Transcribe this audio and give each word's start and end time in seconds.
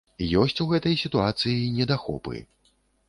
Ёсць 0.43 0.61
у 0.65 0.65
гэтай 0.71 0.95
сітуацыі 1.03 1.53
і 1.59 1.69
недахопы. 1.77 2.43